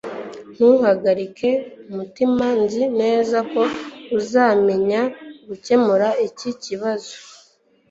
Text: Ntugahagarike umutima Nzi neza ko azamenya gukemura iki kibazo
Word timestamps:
Ntugahagarike 0.53 1.49
umutima 1.89 2.45
Nzi 2.61 2.83
neza 2.99 3.37
ko 3.51 3.61
azamenya 4.17 5.01
gukemura 5.47 6.07
iki 6.27 6.49
kibazo 6.63 7.13